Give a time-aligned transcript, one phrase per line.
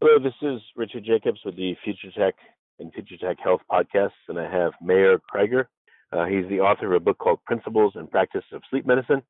[0.00, 2.36] Hello, this is Richard Jacobs with the Future Tech
[2.78, 5.64] and Future Tech Health podcasts, and I have Meir Kryger.
[6.12, 9.24] Uh, he's the author of a book called Principles and Practice of Sleep Medicine.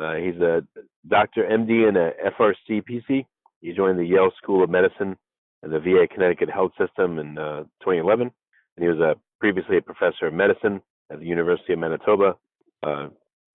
[0.00, 0.62] Uh, he's a
[1.08, 3.26] doctor, MD, and a FRC PC.
[3.60, 5.16] He joined the Yale School of Medicine
[5.64, 8.30] and the VA Connecticut Health System in uh, 2011,
[8.76, 12.36] and he was a, previously a professor of medicine at the University of Manitoba.
[12.84, 13.08] Uh,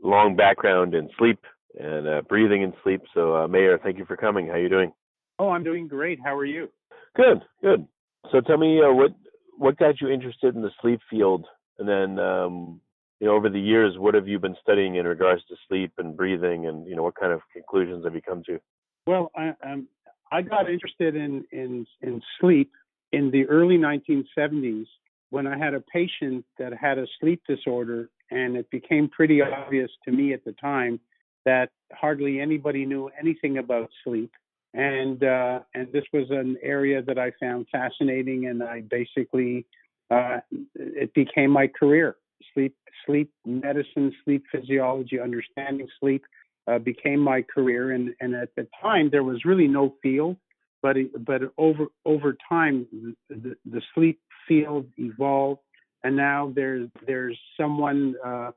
[0.04, 1.40] long background in sleep
[1.80, 3.04] and uh, breathing and sleep.
[3.14, 4.48] So, uh, Meir, thank you for coming.
[4.48, 4.92] How are you doing?
[5.40, 6.20] Oh, I'm doing great.
[6.24, 6.70] How are you?
[7.16, 7.88] Good, good.
[8.32, 9.12] So tell me uh, what
[9.58, 11.46] what got you interested in the sleep field,
[11.80, 12.82] and then um,
[13.20, 16.16] you know over the years, what have you been studying in regards to sleep and
[16.16, 18.60] breathing, and you know what kind of conclusions have you come to?
[19.06, 19.88] Well, I um,
[20.32, 22.72] I got interested in in in sleep
[23.12, 24.86] in the early 1970s
[25.30, 29.92] when I had a patient that had a sleep disorder, and it became pretty obvious
[30.06, 31.00] to me at the time
[31.46, 34.32] that hardly anybody knew anything about sleep
[34.78, 39.66] and uh, and this was an area that I found fascinating, and I basically
[40.12, 40.38] uh,
[40.76, 42.16] it became my career.
[42.54, 46.24] Sleep, sleep medicine, sleep physiology, understanding sleep
[46.68, 50.38] uh, became my career, and and at the time there was really no field,
[50.84, 52.86] but it, but over over time
[53.30, 55.62] the, the sleep field evolved,
[56.04, 58.16] and now there's there's someone.
[58.24, 58.52] Uh,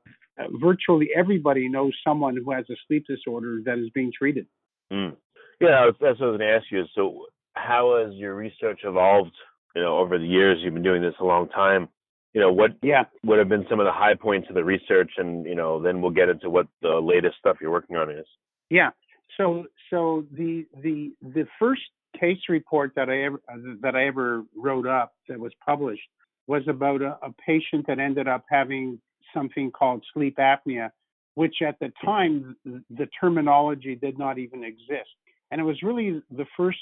[0.59, 4.47] virtually everybody knows someone who has a sleep disorder that is being treated.
[4.91, 5.15] Mm.
[5.61, 6.83] Yeah, that's what I was going to ask you.
[6.95, 9.31] So, how has your research evolved?
[9.75, 11.87] You know, over the years, you've been doing this a long time.
[12.33, 15.11] You know, what yeah would have been some of the high points of the research,
[15.17, 18.25] and you know, then we'll get into what the latest stuff you're working on is.
[18.69, 18.89] Yeah.
[19.37, 21.81] So, so the the the first
[22.19, 23.41] case report that I ever
[23.81, 26.07] that I ever wrote up that was published
[26.47, 28.99] was about a, a patient that ended up having
[29.33, 30.89] something called sleep apnea,
[31.35, 35.09] which at the time the terminology did not even exist.
[35.51, 36.79] And it was really the first,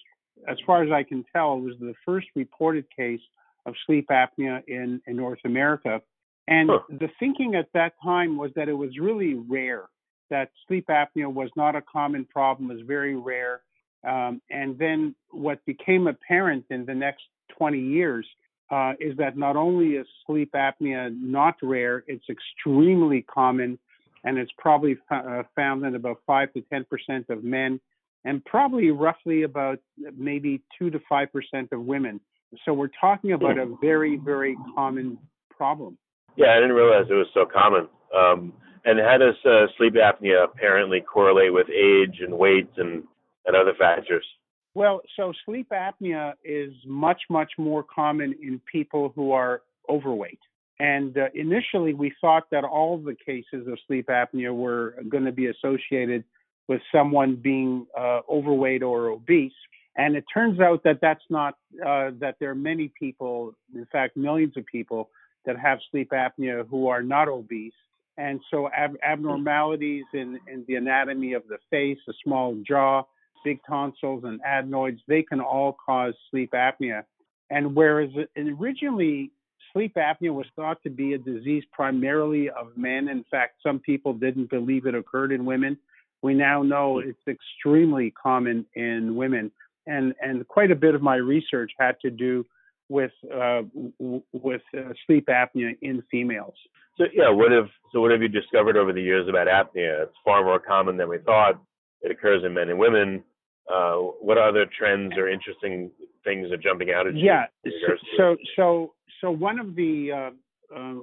[0.48, 3.20] as far as I can tell, it was the first reported case
[3.66, 6.02] of sleep apnea in, in North America.
[6.48, 6.80] And huh.
[6.90, 9.86] the thinking at that time was that it was really rare,
[10.30, 13.62] that sleep apnea was not a common problem, was very rare.
[14.08, 17.24] Um, and then what became apparent in the next
[17.58, 18.26] 20 years
[18.72, 23.80] uh, is that not only is sleep apnea not rare, it's extremely common,
[24.24, 27.80] and it's probably f- uh, found in about 5 to 10 percent of men
[28.26, 29.80] and probably roughly about
[30.18, 32.20] maybe two to five percent of women.
[32.66, 35.18] So we're talking about a very, very common
[35.56, 35.98] problem.
[36.36, 37.88] Yeah, I didn't realize it was so common.
[38.16, 38.54] Um,
[38.86, 43.04] and how does uh, sleep apnea apparently correlate with age and weight and,
[43.46, 44.26] and other factors?
[44.74, 50.40] Well, so sleep apnea is much, much more common in people who are overweight.
[50.80, 55.32] And uh, initially, we thought that all the cases of sleep apnea were going to
[55.32, 56.24] be associated
[56.70, 59.52] with someone being uh, overweight or obese.
[59.98, 64.16] And it turns out that that's not, uh, that there are many people, in fact,
[64.16, 65.10] millions of people
[65.46, 67.74] that have sleep apnea who are not obese.
[68.18, 73.04] And so ab- abnormalities in, in the anatomy of the face, a small jaw,
[73.44, 77.04] big tonsils, and adenoids, they can all cause sleep apnea.
[77.50, 79.32] And whereas originally
[79.74, 84.14] sleep apnea was thought to be a disease primarily of men, in fact, some people
[84.14, 85.80] didn't believe it occurred in women
[86.22, 89.52] we now know it's extremely common in women,
[89.88, 92.46] and and quite a bit of my research had to do
[92.90, 93.62] with uh,
[94.00, 96.56] w- with uh, sleep apnea in females.
[96.98, 100.04] So yeah, what have so what have you discovered over the years about apnea?
[100.04, 101.62] It's far more common than we thought.
[102.02, 103.24] It occurs in men and women.
[103.72, 105.92] Uh, what other trends or interesting
[106.24, 107.26] things are jumping out at you?
[107.26, 110.32] Yeah, so, so so so one of the
[110.74, 110.96] uh, uh,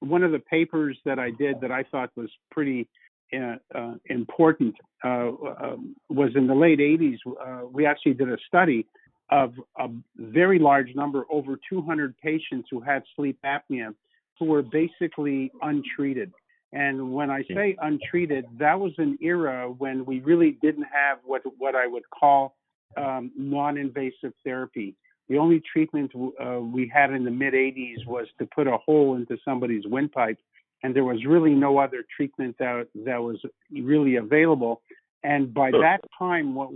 [0.00, 2.88] one of the papers that I did that I thought was pretty
[3.34, 5.30] uh, uh, important uh,
[5.60, 7.18] um, was in the late 80s.
[7.26, 8.86] Uh, we actually did a study
[9.30, 13.94] of a very large number, over 200 patients who had sleep apnea,
[14.38, 16.32] who were basically untreated.
[16.72, 21.42] And when I say untreated, that was an era when we really didn't have what
[21.56, 22.56] what I would call
[22.96, 24.94] um, non-invasive therapy.
[25.28, 29.14] The only treatment uh, we had in the mid 80s was to put a hole
[29.14, 30.38] into somebody's windpipe,
[30.82, 33.40] and there was really no other treatment that that was
[33.70, 34.82] really available.
[35.24, 36.70] And by that time, what,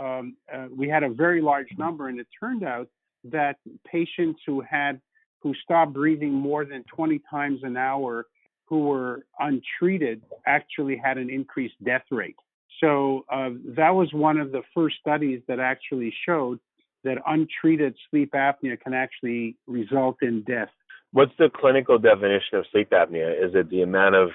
[0.00, 2.88] um, uh, we had a very large number, and it turned out
[3.24, 3.56] that
[3.86, 5.00] patients who had
[5.40, 8.26] who stopped breathing more than 20 times an hour,
[8.66, 12.36] who were untreated, actually had an increased death rate.
[12.80, 16.58] So uh, that was one of the first studies that actually showed
[17.04, 20.68] that untreated sleep apnea can actually result in death.
[21.12, 23.32] What's the clinical definition of sleep apnea?
[23.32, 24.30] Is it the amount of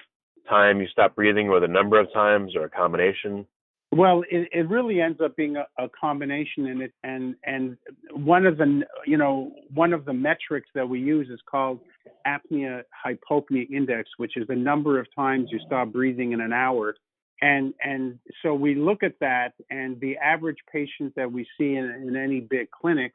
[0.47, 3.45] time you stop breathing or the number of times or a combination?
[3.91, 7.77] Well, it, it really ends up being a, a combination in it, and and
[8.11, 11.79] one of the you know one of the metrics that we use is called
[12.27, 16.95] apnea hypopnea index, which is the number of times you stop breathing in an hour
[17.41, 21.85] and and so we look at that and the average patient that we see in,
[22.07, 23.13] in any big clinic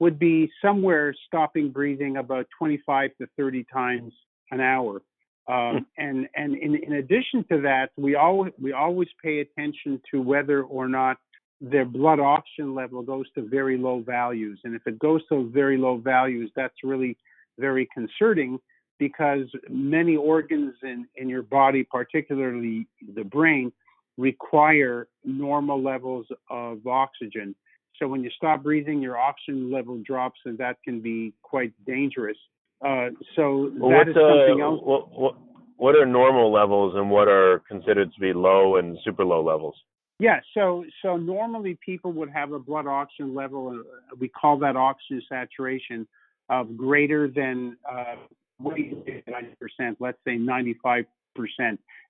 [0.00, 4.12] would be somewhere stopping breathing about 25 to 30 times
[4.50, 5.02] an hour
[5.48, 5.78] um, hmm.
[5.98, 10.62] and and in, in addition to that we always we always pay attention to whether
[10.62, 11.18] or not
[11.60, 15.78] their blood oxygen level goes to very low values and if it goes to very
[15.78, 17.16] low values that's really
[17.58, 18.58] very concerning
[18.98, 23.72] because many organs in, in your body, particularly the brain,
[24.16, 27.54] require normal levels of oxygen.
[27.98, 32.36] So when you stop breathing, your oxygen level drops, and that can be quite dangerous.
[32.84, 34.80] Uh, so well, that is something uh, else.
[34.82, 35.34] What, what,
[35.76, 39.74] what are normal levels, and what are considered to be low and super low levels?
[40.18, 44.76] Yeah, so so normally people would have a blood oxygen level, uh, we call that
[44.76, 46.06] oxygen saturation,
[46.48, 48.16] of greater than uh,
[48.60, 48.92] way
[49.28, 51.06] 90%, let's say 95%.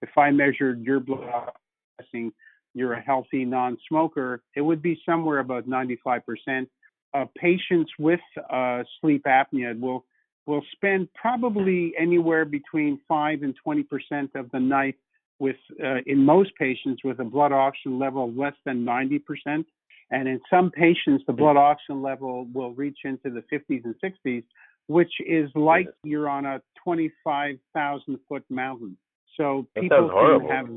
[0.03, 1.51] If I measured your blood
[1.99, 2.33] oxygen,
[2.75, 6.67] you're a healthy non-smoker, it would be somewhere about 95%.
[7.15, 10.05] Uh, patients with uh, sleep apnea will
[10.47, 13.87] will spend probably anywhere between five and 20%
[14.35, 14.97] of the night
[15.39, 19.65] with, uh, in most patients, with a blood oxygen level of less than 90%.
[20.11, 24.45] And in some patients, the blood oxygen level will reach into the 50s and 60s,
[24.87, 28.97] which is like you're on a 25,000 foot mountain.
[29.37, 30.69] So that people can have,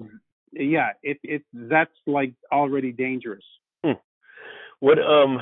[0.60, 3.44] yeah, it it that's like already dangerous.
[3.84, 3.94] Hmm.
[4.80, 5.40] What um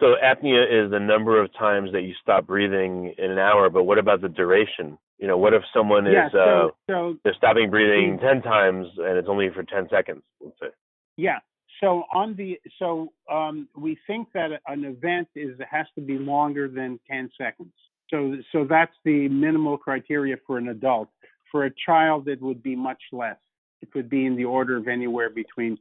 [0.00, 3.84] so apnea is the number of times that you stop breathing in an hour, but
[3.84, 4.98] what about the duration?
[5.18, 8.86] You know, what if someone is yeah, so, uh so they're stopping breathing ten times
[8.98, 10.68] and it's only for ten seconds, let's say.
[11.16, 11.38] Yeah.
[11.80, 16.68] So on the so um, we think that an event is has to be longer
[16.68, 17.72] than ten seconds.
[18.10, 21.08] So, so that's the minimal criteria for an adult.
[21.52, 23.36] For a child, it would be much less.
[23.82, 25.78] It would be in the order of anywhere between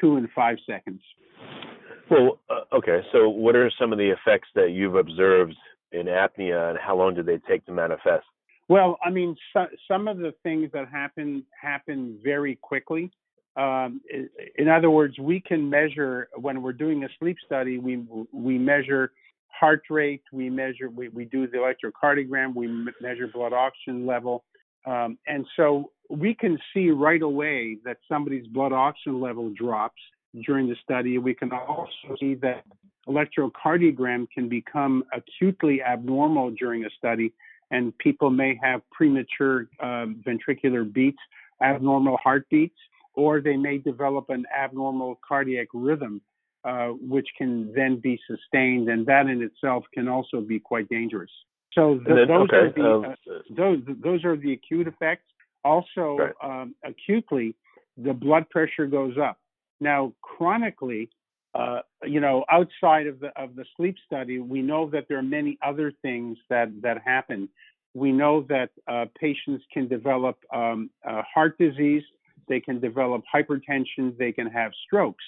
[0.00, 1.00] two and five seconds.
[2.10, 3.00] Well, uh, okay.
[3.12, 5.54] So, what are some of the effects that you've observed
[5.92, 8.24] in apnea, and how long do they take to manifest?
[8.68, 13.10] Well, I mean, so, some of the things that happen happen very quickly.
[13.56, 14.00] Um,
[14.56, 17.78] in other words, we can measure when we're doing a sleep study.
[17.78, 19.12] We we measure
[19.58, 22.68] heart rate, we measure, we, we do the electrocardiogram, we
[23.00, 24.44] measure blood oxygen level.
[24.86, 30.00] Um, and so we can see right away that somebody's blood oxygen level drops
[30.44, 31.18] during the study.
[31.18, 32.64] We can also see that
[33.08, 37.32] electrocardiogram can become acutely abnormal during a study,
[37.70, 41.18] and people may have premature um, ventricular beats,
[41.62, 42.76] abnormal heartbeats,
[43.14, 46.20] or they may develop an abnormal cardiac rhythm
[46.64, 51.30] uh, which can then be sustained, and that in itself can also be quite dangerous.
[51.72, 52.56] So then, those okay.
[52.56, 55.24] are the um, uh, those those are the acute effects.
[55.64, 56.32] Also, right.
[56.42, 57.54] um, acutely,
[57.96, 59.38] the blood pressure goes up.
[59.80, 61.10] Now, chronically,
[61.54, 65.22] uh, you know, outside of the of the sleep study, we know that there are
[65.22, 67.48] many other things that that happen.
[67.94, 72.02] We know that uh, patients can develop um, uh, heart disease,
[72.48, 75.24] they can develop hypertension, they can have strokes.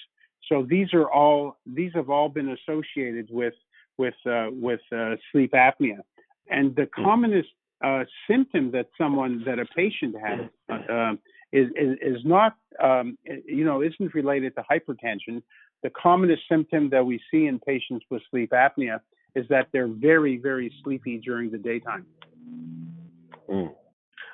[0.47, 3.53] So these are all these have all been associated with
[3.97, 5.99] with uh, with uh, sleep apnea,
[6.51, 7.03] and the hmm.
[7.03, 7.49] commonest
[7.83, 10.39] uh, symptom that someone that a patient has
[10.69, 11.19] uh, um,
[11.51, 15.41] is, is, is not um, you know isn't related to hypertension.
[15.81, 18.99] The commonest symptom that we see in patients with sleep apnea
[19.33, 22.05] is that they're very very sleepy during the daytime.
[23.49, 23.73] Mm.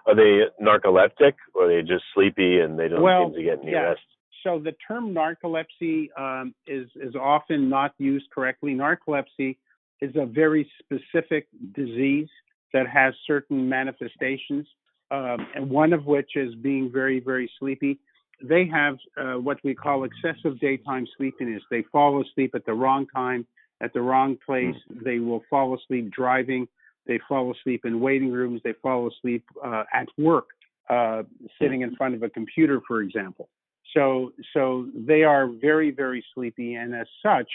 [0.05, 3.59] Are they narcoleptic or are they just sleepy and they don't well, seem to get
[3.63, 3.89] any yeah.
[3.89, 4.01] rest?
[4.47, 8.73] so the term narcolepsy um, is is often not used correctly.
[8.73, 9.57] Narcolepsy
[10.01, 12.29] is a very specific disease
[12.73, 14.67] that has certain manifestations,
[15.11, 17.99] um, and one of which is being very very sleepy.
[18.41, 21.63] They have uh, what we call excessive daytime sleepiness.
[21.71, 23.47] They fall asleep at the wrong time,
[23.81, 24.75] at the wrong place.
[24.91, 25.03] Mm.
[25.03, 26.67] They will fall asleep driving.
[27.07, 28.61] They fall asleep in waiting rooms.
[28.63, 30.47] They fall asleep uh, at work,
[30.89, 31.23] uh,
[31.59, 33.49] sitting in front of a computer, for example.
[33.93, 37.49] So, so they are very, very sleepy, and as such,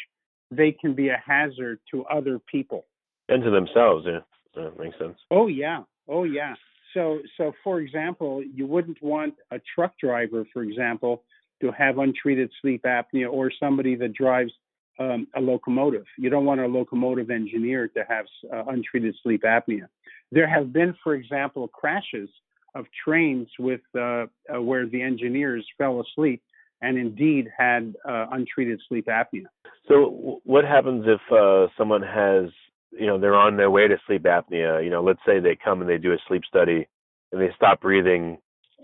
[0.56, 2.86] they can be a hazard to other people
[3.28, 4.06] and to themselves.
[4.06, 4.20] Yeah,
[4.54, 5.16] that makes sense.
[5.30, 6.54] Oh yeah, oh yeah.
[6.94, 11.22] So, so for example, you wouldn't want a truck driver, for example,
[11.60, 14.52] to have untreated sleep apnea, or somebody that drives
[14.98, 16.04] um, a locomotive.
[16.18, 19.88] You don't want a locomotive engineer to have uh, untreated sleep apnea.
[20.30, 22.28] There have been, for example, crashes
[22.74, 26.42] of trains with uh, uh, where the engineers fell asleep
[26.82, 29.44] and indeed had uh, untreated sleep apnea.
[29.88, 32.50] So, what happens if uh, someone has,
[32.90, 34.84] you know, they're on their way to sleep apnea?
[34.84, 36.86] You know, let's say they come and they do a sleep study
[37.30, 38.38] and they stop breathing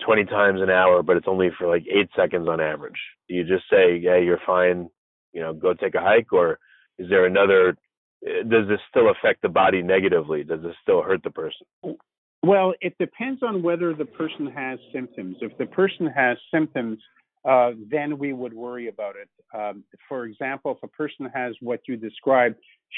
[0.04, 2.98] 20 times an hour, but it's only for like eight seconds on average.
[3.28, 4.88] Do you just say, "Yeah, you're fine,"
[5.32, 6.58] you know, go take a hike, or
[6.98, 7.76] is there another?
[8.26, 10.44] Eh, does this still affect the body negatively?
[10.44, 11.66] Does this still hurt the person?
[12.42, 15.36] Well, it depends on whether the person has symptoms.
[15.40, 16.98] If the person has symptoms,
[17.44, 19.28] uh, then we would worry about it.
[19.54, 22.56] Um, for example, if a person has what you described,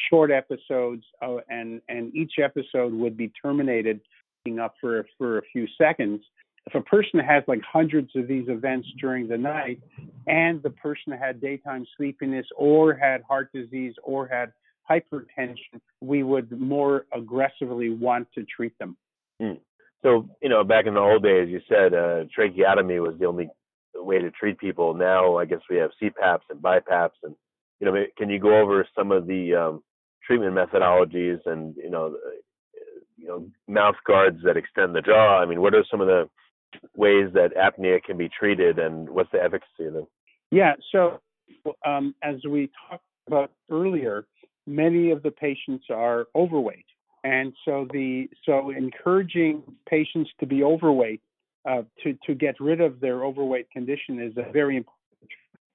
[0.09, 4.01] short episodes, uh, and and each episode would be terminated
[4.61, 6.21] up for for a few seconds.
[6.67, 9.81] If a person has like hundreds of these events during the night,
[10.27, 14.53] and the person had daytime sleepiness, or had heart disease, or had
[14.91, 18.97] hypertension, we would more aggressively want to treat them.
[19.41, 19.55] Hmm.
[20.03, 23.51] So, you know, back in the old days, you said uh, tracheotomy was the only
[23.95, 24.95] way to treat people.
[24.95, 27.35] Now, I guess we have CPAPs and BiPAPs, and
[27.81, 29.83] you know, can you go over some of the um,
[30.27, 32.17] treatment methodologies and you know,
[33.17, 35.41] you know, mouth guards that extend the jaw?
[35.41, 36.29] I mean, what are some of the
[36.95, 40.07] ways that apnea can be treated, and what's the efficacy of them?
[40.51, 40.75] Yeah.
[40.93, 41.21] So,
[41.87, 44.27] um, as we talked about earlier,
[44.67, 46.87] many of the patients are overweight.
[47.23, 51.21] And so the so encouraging patients to be overweight
[51.69, 54.97] uh, to to get rid of their overweight condition is a very important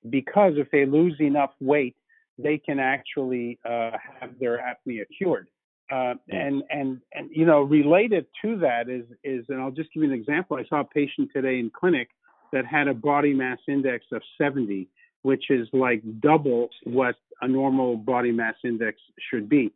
[0.10, 1.96] because if they lose enough weight,
[2.38, 5.48] they can actually uh, have their apnea cured.
[5.92, 10.02] Uh, and and and you know related to that is is and I'll just give
[10.02, 10.58] you an example.
[10.58, 12.10] I saw a patient today in clinic
[12.52, 14.88] that had a body mass index of 70,
[15.22, 19.00] which is like double what a normal body mass index
[19.30, 19.72] should be.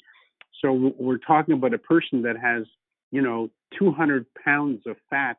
[0.61, 2.63] So we're talking about a person that has,
[3.11, 5.37] you know, 200 pounds of fat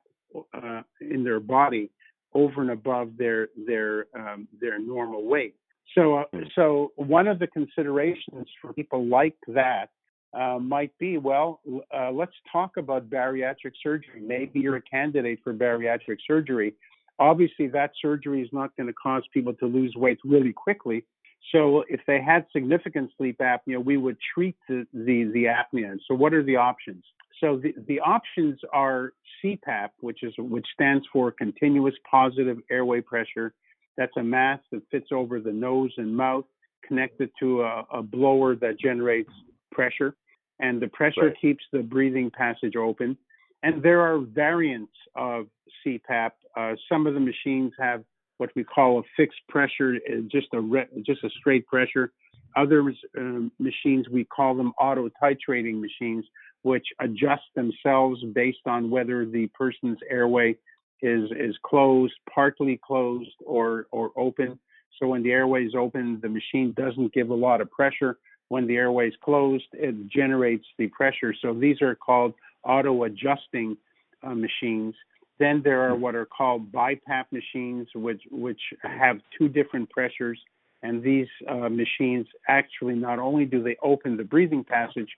[0.55, 1.91] uh, in their body
[2.35, 5.55] over and above their their um, their normal weight.
[5.95, 6.43] So uh, hmm.
[6.55, 9.91] so one of the considerations for people like that
[10.33, 11.61] uh, might be, well,
[11.93, 14.21] uh, let's talk about bariatric surgery.
[14.21, 16.75] Maybe you're a candidate for bariatric surgery.
[17.19, 21.05] Obviously, that surgery is not going to cause people to lose weight really quickly,
[21.53, 25.97] so if they had significant sleep apnea, we would treat the, the, the apnea.
[26.07, 27.03] So what are the options?
[27.41, 33.55] So the, the options are CPAP, which is which stands for continuous positive airway pressure.
[33.97, 36.45] That's a mask that fits over the nose and mouth,
[36.87, 39.31] connected to a, a blower that generates
[39.73, 40.15] pressure,
[40.59, 41.41] and the pressure right.
[41.41, 43.17] keeps the breathing passage open.
[43.63, 45.47] And there are variants of
[45.85, 46.31] CPAP.
[46.57, 48.05] Uh, some of the machines have
[48.39, 52.13] what we call a fixed pressure, uh, just a re- just a straight pressure.
[52.57, 52.83] Other
[53.17, 53.21] uh,
[53.59, 56.25] machines we call them auto titrating machines,
[56.63, 60.57] which adjust themselves based on whether the person's airway
[61.03, 64.59] is is closed, partly closed, or or open.
[64.99, 68.19] So when the airway is open, the machine doesn't give a lot of pressure.
[68.49, 71.35] When the airway is closed, it generates the pressure.
[71.41, 73.77] So these are called auto adjusting
[74.23, 74.95] uh, machines.
[75.39, 80.39] Then there are what are called BiPAP machines, which which have two different pressures.
[80.83, 85.11] And these uh, machines actually not only do they open the breathing passage,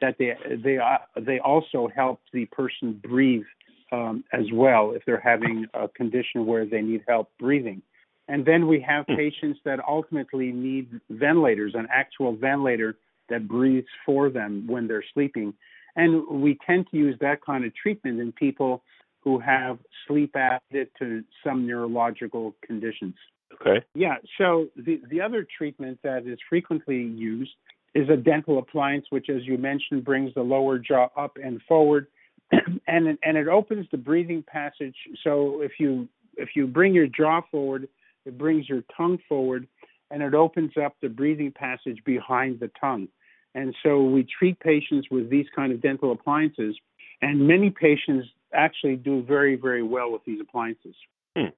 [0.00, 3.44] that they they uh, they also help the person breathe
[3.92, 7.82] um, as well if they're having a condition where they need help breathing.
[8.28, 9.16] And then we have hmm.
[9.16, 12.96] patients that ultimately need ventilators, an actual ventilator
[13.28, 15.54] that breathes for them when they're sleeping.
[15.96, 18.82] And we tend to use that kind of treatment in people
[19.22, 23.14] who have sleep apnea to some neurological conditions.
[23.60, 23.84] Okay.
[23.94, 24.16] Yeah.
[24.38, 27.50] So the the other treatment that is frequently used
[27.94, 32.06] is a dental appliance, which, as you mentioned, brings the lower jaw up and forward,
[32.52, 34.96] and and it opens the breathing passage.
[35.24, 37.88] So if you if you bring your jaw forward,
[38.24, 39.66] it brings your tongue forward
[40.10, 43.08] and it opens up the breathing passage behind the tongue.
[43.54, 46.76] And so we treat patients with these kind of dental appliances,
[47.22, 50.94] and many patients actually do very, very well with these appliances.
[51.36, 51.50] Hmm.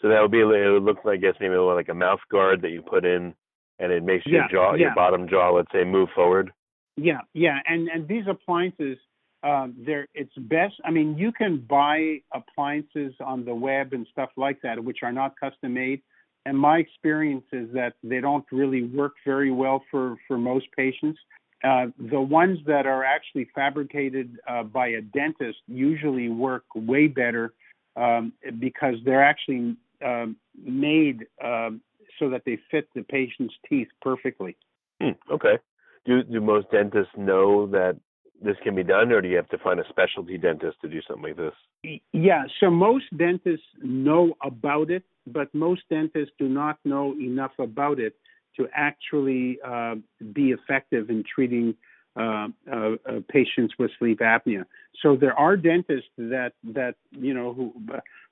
[0.00, 2.62] So that would be, it would look, like I guess, maybe like a mouth guard
[2.62, 3.34] that you put in,
[3.80, 6.52] and it makes your Yeah, jaw, your bottom jaw, let's say, move forward.
[6.96, 8.98] Yeah, yeah, and and these appliances,
[9.42, 10.74] um, they're it's best.
[10.84, 15.12] I mean, you can buy appliances on the web and stuff like that, which are
[15.12, 16.02] not custom made.
[16.46, 21.18] And my experience is that they don't really work very well for for most patients.
[21.62, 27.52] Uh, the ones that are actually fabricated uh, by a dentist usually work way better
[27.96, 31.82] um, because they're actually um, made um,
[32.20, 34.56] so that they fit the patient's teeth perfectly.
[35.02, 35.18] Hmm.
[35.32, 35.58] Okay.
[36.06, 37.96] Do do most dentists know that
[38.42, 41.00] this can be done, or do you have to find a specialty dentist to do
[41.06, 42.00] something like this?
[42.12, 47.98] Yeah, so most dentists know about it, but most dentists do not know enough about
[47.98, 48.14] it
[48.56, 49.96] to actually uh,
[50.32, 51.74] be effective in treating
[52.16, 54.64] uh, uh, uh, patients with sleep apnea.
[55.00, 57.72] So there are dentists that that you know who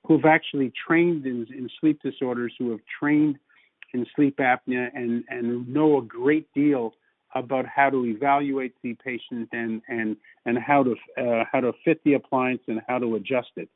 [0.05, 3.37] who've actually trained in, in sleep disorders, who have trained
[3.93, 6.93] in sleep apnea, and and know a great deal
[7.35, 12.01] about how to evaluate the patient and and and how to uh, how to fit
[12.03, 13.69] the appliance and how to adjust it.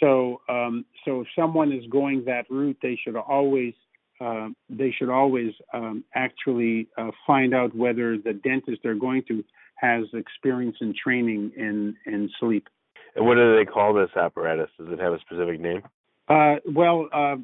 [0.00, 3.74] So um, so if someone is going that route, they should always
[4.20, 9.44] uh, they should always um, actually uh, find out whether the dentist they're going to
[9.76, 12.68] has experience and training in in sleep.
[13.16, 14.70] And what do they call this apparatus?
[14.78, 15.82] Does it have a specific name?
[16.28, 17.36] Uh, well, uh,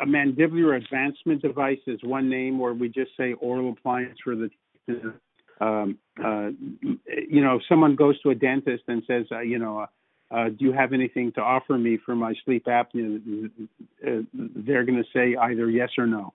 [0.00, 4.50] a mandibular advancement device is one name, or we just say oral appliance for the.
[5.58, 6.50] Um, uh,
[7.06, 9.86] you know, if someone goes to a dentist and says, uh, you know, uh,
[10.30, 13.50] uh, do you have anything to offer me for my sleep apnea?
[14.06, 16.34] Uh, they're going to say either yes or no.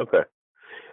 [0.00, 0.22] Okay.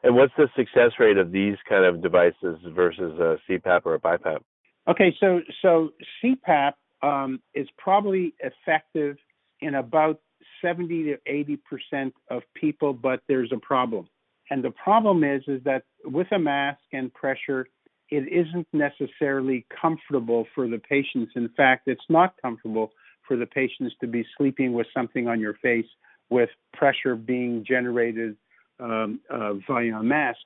[0.04, 4.00] And what's the success rate of these kind of devices versus a CPAP or a
[4.00, 4.39] BiPAP?
[4.88, 5.89] Okay, so so
[6.24, 9.17] CPAP um, is probably effective
[9.62, 10.19] in about
[10.62, 14.08] 70 to 80 percent of people, but there's a problem.
[14.50, 17.68] And the problem is is that with a mask and pressure,
[18.10, 21.34] it isn't necessarily comfortable for the patients.
[21.36, 22.91] In fact, it's not comfortable
[23.28, 25.88] for the patients to be sleeping with something on your face
[26.30, 28.36] with pressure being generated
[28.80, 30.39] um, uh, via a mask.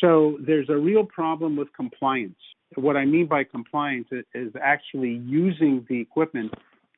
[0.00, 2.38] So there's a real problem with compliance.
[2.74, 6.52] What I mean by compliance is, is actually using the equipment,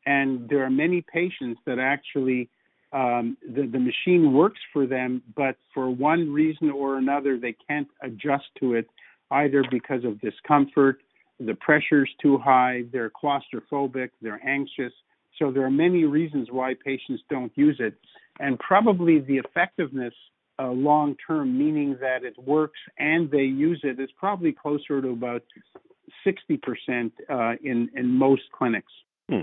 [0.07, 2.48] and there are many patients that actually
[2.92, 7.88] um, the, the machine works for them, but for one reason or another, they can't
[8.03, 8.88] adjust to it,
[9.31, 11.01] either because of discomfort,
[11.40, 14.92] the pressure's too high, they're claustrophobic, they're anxious.
[15.38, 17.94] So there are many reasons why patients don't use it,
[18.40, 20.14] and probably the effectiveness
[20.61, 25.11] uh, long term, meaning that it works and they use it, is probably closer to
[25.11, 25.44] about
[26.27, 28.92] 60% uh, in in most clinics.
[29.29, 29.42] Hmm.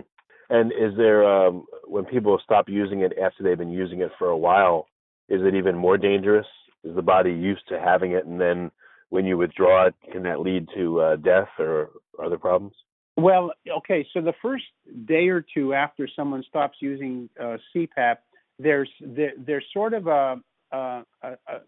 [0.50, 4.28] And is there um, when people stop using it after they've been using it for
[4.28, 4.88] a while,
[5.30, 6.46] is it even more dangerous?
[6.84, 8.72] Is the body used to having it, and then
[9.10, 11.90] when you withdraw it, can that lead to uh, death or
[12.24, 12.74] other problems?
[13.18, 14.66] Well, okay, so the first
[15.06, 18.18] day or two after someone stops using uh, CPAP,
[18.60, 21.60] there's there, there's sort of a, a, a, a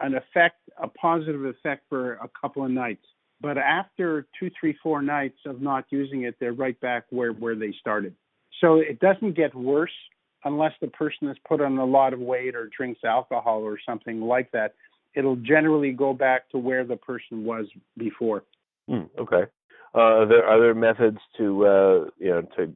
[0.00, 3.04] an effect, a positive effect for a couple of nights.
[3.40, 7.54] But after two, three, four nights of not using it, they're right back where where
[7.54, 8.14] they started.
[8.60, 9.90] So it doesn't get worse
[10.44, 14.20] unless the person has put on a lot of weight or drinks alcohol or something
[14.20, 14.74] like that.
[15.14, 18.44] It'll generally go back to where the person was before.
[18.88, 19.44] Hmm, okay.
[19.94, 22.74] Uh, are there other methods to uh, you know to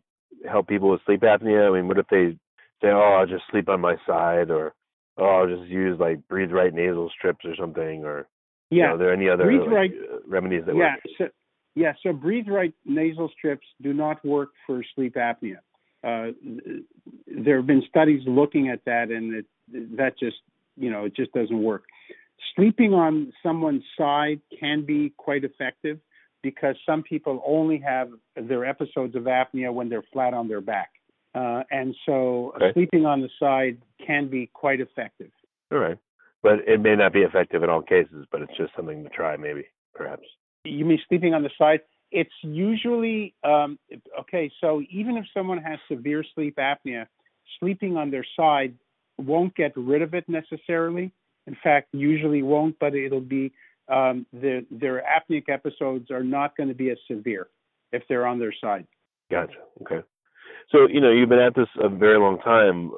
[0.51, 1.69] help people with sleep apnea?
[1.69, 2.37] I mean, what if they
[2.81, 4.75] say, "Oh, I'll just sleep on my side," or
[5.19, 8.27] "Oh, I'll just use like breathe right nasal strips or something," or
[8.71, 8.87] you Yeah.
[8.89, 10.95] know, are there any other Breathe like, Right- uh, remedies that yeah.
[10.95, 11.01] work?
[11.19, 11.29] So,
[11.75, 11.93] yeah.
[12.03, 15.59] So breathe right nasal strips do not work for sleep apnea.
[16.03, 16.33] Uh,
[17.27, 19.47] there have been studies looking at that, and it,
[19.97, 20.39] that just
[20.77, 21.85] you know it just doesn't work.
[22.57, 26.01] Sleeping on someone's side can be quite effective
[26.43, 30.91] because some people only have their episodes of apnea when they're flat on their back,
[31.35, 32.73] uh, and so Okay.
[32.73, 35.31] sleeping on the side can be quite effective.
[35.71, 35.99] All right,
[36.43, 39.37] but it may not be effective in all cases, but it's just something to try,
[39.37, 40.23] maybe, perhaps.
[40.65, 41.81] You mean sleeping on the side?
[42.11, 43.79] It's usually um,
[44.21, 44.51] okay.
[44.61, 47.07] So even if someone has severe sleep apnea,
[47.61, 48.75] sleeping on their side
[49.19, 51.13] won't get rid of it necessarily.
[51.47, 53.53] In fact, usually won't, but it'll be
[53.89, 57.49] um, the, their apneic episodes are not going to be as severe
[57.93, 58.87] if they're on their side.
[59.31, 59.55] Gotcha.
[59.83, 60.07] Okay.
[60.71, 62.91] So you know you've been at this a very long time.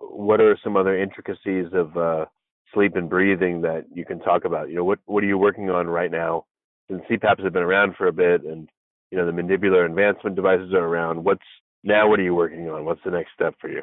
[0.00, 2.26] What are some other intricacies of uh,
[2.72, 4.68] sleep and breathing that you can talk about?
[4.68, 6.46] You know what what are you working on right now?
[6.90, 8.68] Since CPAPs have been around for a bit, and
[9.10, 11.24] you know the mandibular advancement devices are around.
[11.24, 11.40] What's
[11.82, 12.08] now?
[12.08, 12.84] What are you working on?
[12.84, 13.82] What's the next step for you?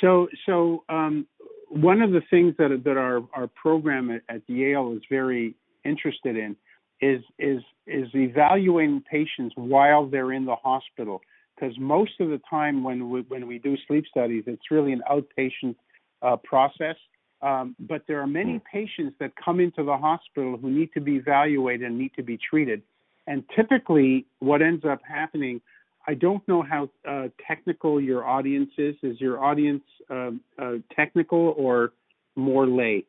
[0.00, 1.26] So so um,
[1.68, 6.36] one of the things that that our our program at, at Yale is very interested
[6.36, 6.56] in
[7.00, 11.20] is is is evaluating patients while they're in the hospital
[11.54, 15.02] because most of the time when we when we do sleep studies it's really an
[15.10, 15.76] outpatient
[16.22, 16.96] uh, process
[17.42, 21.16] um, but there are many patients that come into the hospital who need to be
[21.16, 22.82] evaluated and need to be treated
[23.26, 25.60] and typically what ends up happening
[26.06, 28.94] I don't know how uh, technical your audience is.
[29.02, 31.92] Is your audience uh, uh, technical or
[32.36, 33.04] more lay?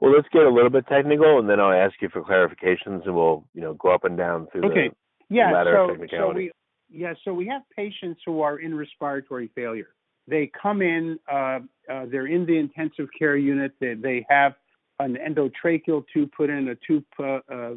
[0.00, 3.14] Well, let's get a little bit technical, and then I'll ask you for clarifications, and
[3.14, 4.88] we'll you know go up and down through okay.
[5.28, 6.48] the yeah, ladder so, of technicality.
[6.48, 6.52] So
[6.90, 9.88] we, yeah, so we have patients who are in respiratory failure.
[10.28, 11.60] They come in, uh,
[11.90, 13.72] uh, they're in the intensive care unit.
[13.80, 14.54] They, they have
[15.00, 17.74] an endotracheal tube put in, a tube uh, uh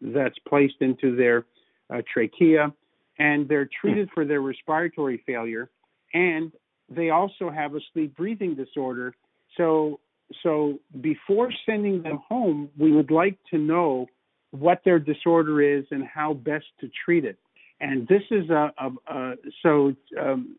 [0.00, 1.46] that's placed into their
[1.90, 2.72] uh, trachea,
[3.18, 5.70] and they're treated for their respiratory failure.
[6.12, 6.52] And
[6.88, 9.14] they also have a sleep breathing disorder.
[9.56, 10.00] So
[10.42, 14.06] so before sending them home, we would like to know
[14.50, 17.38] what their disorder is and how best to treat it.
[17.80, 20.56] And this is a, a, a so um,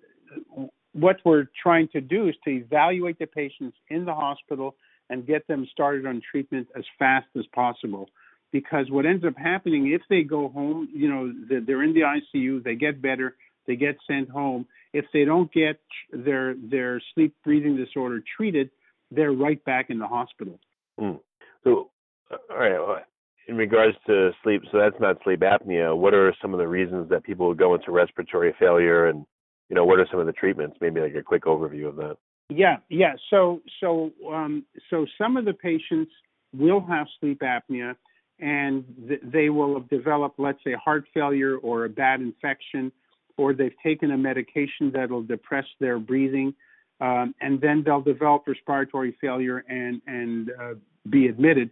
[0.97, 4.75] what we're trying to do is to evaluate the patients in the hospital
[5.09, 8.09] and get them started on treatment as fast as possible.
[8.51, 12.63] Because what ends up happening if they go home, you know, they're in the ICU,
[12.63, 13.35] they get better,
[13.67, 14.65] they get sent home.
[14.93, 15.79] If they don't get
[16.11, 18.69] their their sleep breathing disorder treated,
[19.11, 20.59] they're right back in the hospital.
[20.99, 21.19] Mm.
[21.63, 21.89] So,
[22.31, 23.03] uh, all right.
[23.49, 25.95] In regards to sleep, so that's not sleep apnea.
[25.95, 29.25] What are some of the reasons that people go into respiratory failure, and
[29.69, 30.77] you know, what are some of the treatments?
[30.81, 32.17] Maybe like a quick overview of that.
[32.49, 33.13] Yeah, yeah.
[33.29, 36.11] So, so, um, so some of the patients
[36.53, 37.95] will have sleep apnea,
[38.39, 42.91] and th- they will have developed, let's say, heart failure or a bad infection,
[43.37, 46.53] or they've taken a medication that'll depress their breathing
[46.99, 50.73] um, and then they'll develop respiratory failure and and uh,
[51.09, 51.69] be admitted.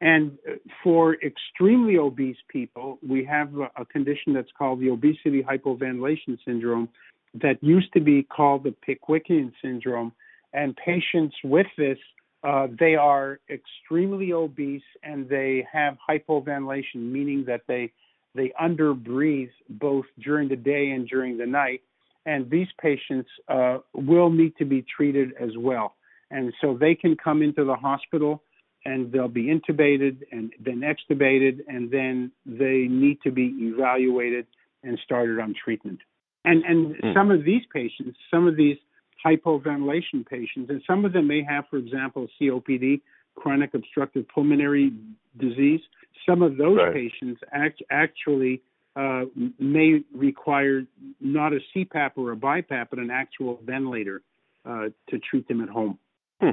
[0.00, 0.38] And
[0.82, 6.88] for extremely obese people, we have a, a condition that's called the obesity hypoventilation syndrome,
[7.34, 10.12] that used to be called the Pickwickian syndrome.
[10.52, 11.98] And patients with this,
[12.44, 17.92] uh, they are extremely obese and they have hypoventilation, meaning that they
[18.34, 21.82] they underbreathe both during the day and during the night
[22.24, 25.94] and these patients uh, will need to be treated as well.
[26.30, 28.42] And so they can come into the hospital
[28.84, 34.46] and they'll be intubated and then extubated, and then they need to be evaluated
[34.82, 36.00] and started on treatment.
[36.44, 37.14] And and mm.
[37.14, 38.76] some of these patients, some of these
[39.24, 43.00] hypoventilation patients, and some of them may have, for example, COPD,
[43.36, 44.92] chronic obstructive pulmonary
[45.38, 45.80] disease.
[46.28, 46.92] Some of those right.
[46.92, 48.62] patients act, actually
[48.96, 49.24] uh,
[49.58, 50.82] may require
[51.20, 54.22] not a CPAP or a BiPAP, but an actual ventilator
[54.68, 55.98] uh, to treat them at home.
[56.40, 56.50] Hmm.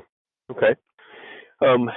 [0.52, 0.76] Okay.
[1.62, 1.90] Um,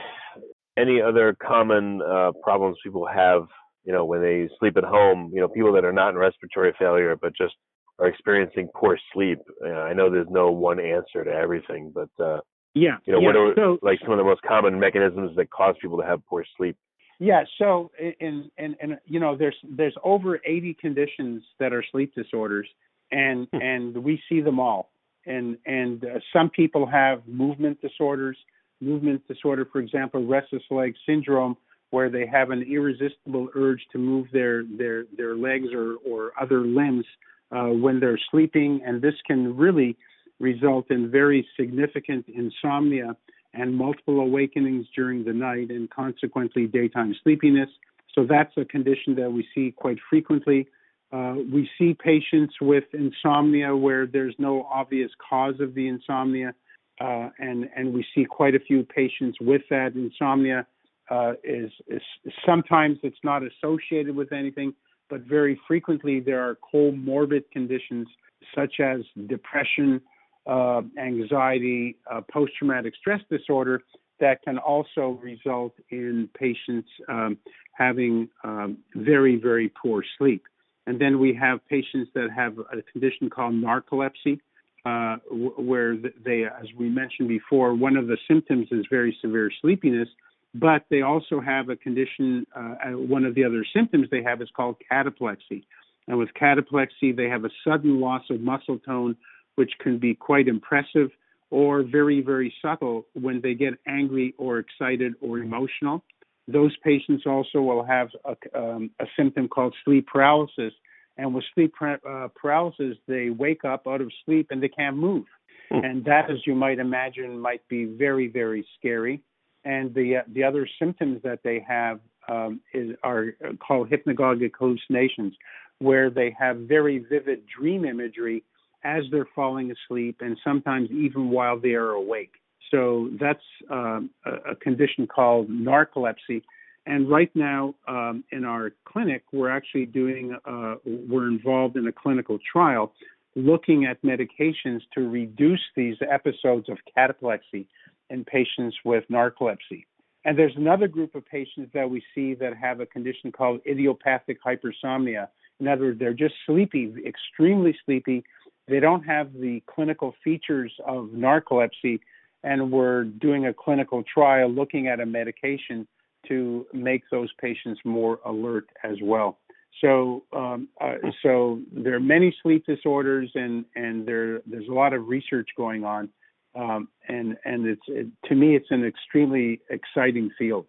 [0.77, 3.47] any other common uh, problems people have,
[3.85, 5.31] you know, when they sleep at home?
[5.33, 7.55] You know, people that are not in respiratory failure but just
[8.03, 9.39] are experiencing poor sleep.
[9.65, 12.41] I know there's no one answer to everything, but uh,
[12.75, 13.27] yeah, you know, yeah.
[13.27, 16.25] what are so, like some of the most common mechanisms that cause people to have
[16.27, 16.77] poor sleep?
[17.21, 22.15] Yeah, so in and and you know there's there's over 80 conditions that are sleep
[22.15, 22.67] disorders
[23.13, 23.61] and hmm.
[23.63, 24.91] and we see them all.
[25.25, 28.37] And and uh, some people have movement disorders,
[28.81, 31.57] movement disorder for example restless leg syndrome
[31.91, 36.63] where they have an irresistible urge to move their their their legs or or other
[36.63, 37.05] limbs
[37.53, 39.97] uh, when they're sleeping and this can really
[40.41, 43.17] result in very significant insomnia
[43.55, 47.69] and multiple awakenings during the night and consequently daytime sleepiness.
[48.15, 50.69] So that's a condition that we see quite frequently.
[51.13, 56.55] Uh, we see patients with insomnia where there's no obvious cause of the insomnia,
[57.01, 60.67] uh, and and we see quite a few patients with that insomnia.
[61.11, 62.01] Uh, is, is
[62.47, 64.73] sometimes it's not associated with anything,
[65.13, 68.09] but very frequently there are comorbid conditions
[68.55, 70.01] such as depression,
[70.47, 73.83] uh, anxiety, uh, post traumatic stress disorder
[74.21, 77.37] that can also result in patients um,
[77.75, 80.45] having um, very, very poor sleep.
[80.87, 84.41] And then we have patients that have a condition called narcolepsy,
[84.87, 85.95] uh, where
[86.25, 90.09] they, as we mentioned before, one of the symptoms is very severe sleepiness,
[90.55, 94.49] but they also have a condition, uh, one of the other symptoms they have is
[94.55, 95.65] called cataplexy.
[96.09, 99.17] And with cataplexy, they have a sudden loss of muscle tone,
[99.55, 101.11] which can be quite impressive
[101.51, 106.03] or very, very subtle when they get angry or excited or emotional.
[106.49, 110.73] Those patients also will have a, um, a symptom called sleep paralysis.
[111.19, 115.25] And with sleep uh, paralysis, they wake up out of sleep and they can't move.
[115.71, 115.85] Hmm.
[115.85, 119.23] And that, as you might imagine, might be very, very scary.
[119.65, 123.35] And the uh, the other symptoms that they have um, is are
[123.67, 125.35] called hypnagogic hallucinations,
[125.79, 128.43] where they have very vivid dream imagery
[128.85, 132.33] as they're falling asleep, and sometimes even while they are awake.
[132.71, 136.43] So that's um, a, a, condition called narcolepsy.
[136.87, 141.93] And right now um, in our clinic, we're actually doing, uh, we're involved in a
[141.93, 142.93] clinical trial
[143.37, 147.67] looking at medications to reduce these episodes of cataplexy
[148.13, 149.87] in patients with narcolepsy.
[150.25, 154.39] And there's another group of patients that we see that have a condition called idiopathic
[154.45, 155.29] hypersomnia.
[155.59, 158.23] In other words, they're just sleepy, extremely sleepy.
[158.69, 162.01] They don't have the clinical features of narcolepsy,
[162.45, 165.89] and we're doing a clinical trial looking at a medication
[166.29, 169.39] to make those patients more alert as well.
[169.81, 174.93] So, um, uh, so there are many sleep disorders, and and there there's a lot
[174.93, 176.11] of research going on,
[176.55, 180.67] um, and and it's it, to me it's an extremely exciting field.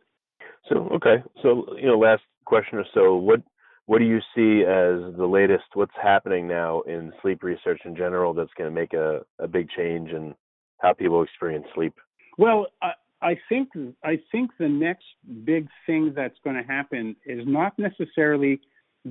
[0.69, 3.41] So okay, so you know, last question or so, what
[3.85, 5.65] what do you see as the latest?
[5.73, 9.69] What's happening now in sleep research in general that's going to make a, a big
[9.69, 10.35] change in
[10.79, 11.93] how people experience sleep?
[12.37, 12.91] Well, I,
[13.21, 13.69] I think
[14.03, 15.05] I think the next
[15.43, 18.61] big thing that's going to happen is not necessarily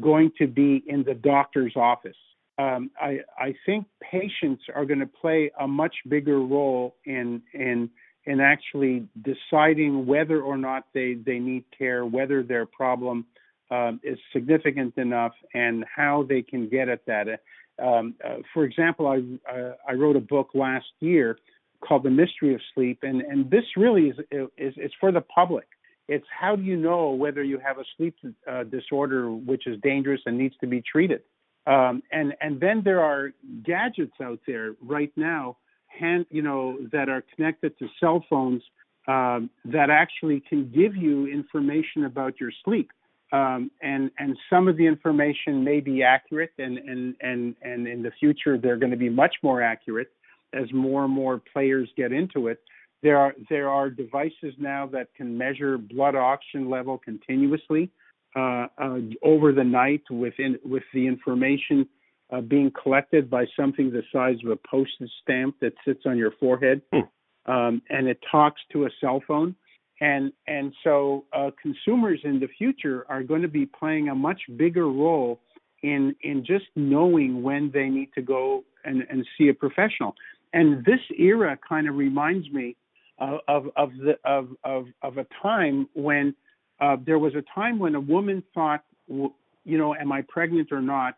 [0.01, 2.17] going to be in the doctor's office.
[2.59, 7.91] Um, I, I think patients are going to play a much bigger role in in
[8.25, 13.27] in actually deciding whether or not they, they need care, whether their problem
[13.71, 17.41] um, is significant enough, and how they can get at that.
[17.83, 21.39] Um, uh, for example, I uh, I wrote a book last year
[21.81, 24.19] called The Mystery of Sleep, and and this really is
[24.59, 25.67] is, is for the public.
[26.07, 28.17] It's how do you know whether you have a sleep
[28.51, 31.23] uh, disorder which is dangerous and needs to be treated.
[31.67, 37.09] Um, and and then there are gadgets out there right now, hand you know that
[37.09, 38.63] are connected to cell phones
[39.07, 42.91] um, that actually can give you information about your sleep.
[43.33, 48.03] Um, and and some of the information may be accurate, and and and and in
[48.03, 50.11] the future they're going to be much more accurate
[50.53, 52.61] as more and more players get into it.
[53.05, 57.91] There are there are devices now that can measure blood oxygen level continuously
[58.35, 61.89] uh, uh, over the night within with the information
[62.33, 66.33] uh, being collected by something the size of a postage stamp that sits on your
[66.41, 67.53] forehead, hmm.
[67.53, 69.55] um, and it talks to a cell phone.
[70.01, 74.41] And and so uh, consumers in the future are going to be playing a much
[74.57, 75.41] bigger role
[75.83, 80.15] in in just knowing when they need to go and, and see a professional.
[80.53, 82.77] And this era kind of reminds me
[83.19, 86.35] of of the of of of a time when
[86.83, 90.81] uh, there was a time when a woman thought, you know, am I pregnant or
[90.81, 91.17] not?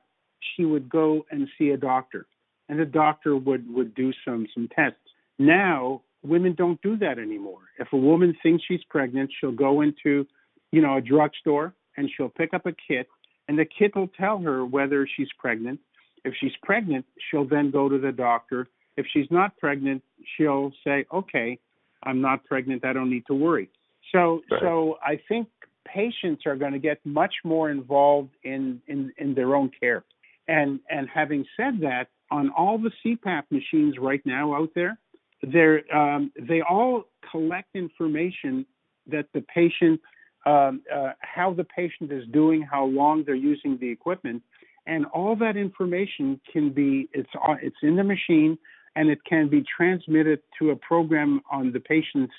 [0.55, 2.27] She would go and see a doctor,
[2.69, 4.99] and the doctor would would do some some tests.
[5.39, 7.61] Now women don't do that anymore.
[7.79, 10.27] If a woman thinks she's pregnant, she'll go into,
[10.73, 13.07] you know, a drugstore and she'll pick up a kit,
[13.47, 15.79] and the kit will tell her whether she's pregnant.
[16.25, 18.67] If she's pregnant, she'll then go to the doctor.
[18.97, 20.03] If she's not pregnant,
[20.37, 21.59] she'll say, okay,
[22.03, 22.85] I'm not pregnant.
[22.85, 23.71] I don't need to worry.
[24.15, 24.61] So, right.
[24.63, 25.49] so I think
[25.85, 30.05] patients are going to get much more involved in, in, in their own care.
[30.49, 34.99] And, and having said that, on all the CPAP machines right now out there,
[35.43, 38.65] they um, they all collect information
[39.07, 40.01] that the patient,
[40.47, 44.43] um, uh, how the patient is doing, how long they're using the equipment,
[44.87, 47.29] and all that information can be it's
[47.63, 48.59] it's in the machine
[48.97, 52.35] and it can be transmitted to a program on the patient's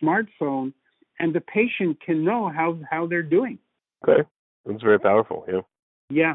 [0.00, 0.72] smartphone,
[1.18, 3.58] and the patient can know how, how they're doing.
[4.06, 4.22] Okay,
[4.64, 5.44] that's very powerful.
[5.48, 5.60] Yeah.
[6.08, 6.34] Yeah,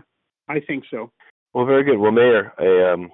[0.49, 1.11] I think so.
[1.53, 1.97] Well, very good.
[1.97, 3.11] Well, Meir, I, um,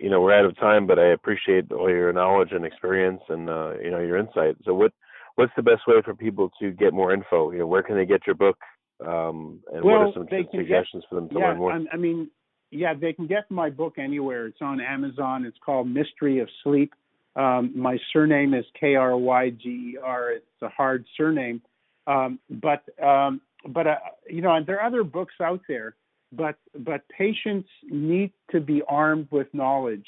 [0.00, 3.48] you know, we're out of time, but I appreciate all your knowledge and experience and
[3.48, 4.56] uh, you know your insight.
[4.64, 4.92] So, what
[5.36, 7.50] what's the best way for people to get more info?
[7.50, 8.58] You know, where can they get your book?
[9.04, 11.72] Um, and well, what are some suggestions get, for them to yeah, learn more?
[11.92, 12.30] I mean,
[12.70, 14.46] yeah, they can get my book anywhere.
[14.46, 15.44] It's on Amazon.
[15.44, 16.92] It's called Mystery of Sleep.
[17.36, 20.32] Um, my surname is K R Y G E R.
[20.32, 21.62] It's a hard surname,
[22.06, 23.96] um, but um, but uh,
[24.28, 25.96] you know, and there are other books out there.
[26.32, 30.06] But but patients need to be armed with knowledge,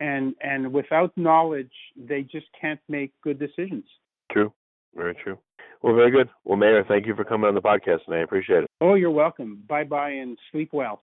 [0.00, 3.84] and and without knowledge, they just can't make good decisions.
[4.32, 4.52] True,
[4.94, 5.38] very true.
[5.82, 6.30] Well, very good.
[6.44, 8.70] Well, Meir, thank you for coming on the podcast, and I appreciate it.
[8.80, 9.62] Oh, you're welcome.
[9.68, 11.02] Bye bye, and sleep well.